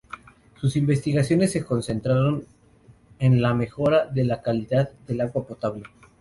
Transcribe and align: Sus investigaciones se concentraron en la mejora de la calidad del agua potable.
Sus 0.59 0.77
investigaciones 0.77 1.51
se 1.51 1.63
concentraron 1.63 2.43
en 3.19 3.39
la 3.39 3.53
mejora 3.53 4.07
de 4.07 4.23
la 4.23 4.41
calidad 4.41 4.89
del 5.05 5.21
agua 5.21 5.45
potable. 5.45 5.83